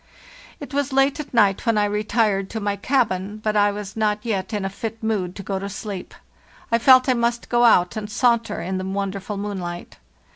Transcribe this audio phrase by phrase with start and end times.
[0.59, 4.17] "It was late at night when I retired to my cabin, but I was not
[4.25, 6.15] yet in a fit mood to go to sleep.
[6.71, 9.97] I felt I must go out and saunter in the wonderful moonlight.